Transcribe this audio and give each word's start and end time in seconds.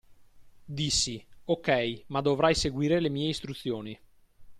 Dissi: 0.65 1.23
"OK, 1.45 2.05
ma 2.07 2.21
dovrai 2.21 2.55
seguire 2.55 2.99
le 2.99 3.09
mie 3.09 3.29
istruzioni". 3.29 3.95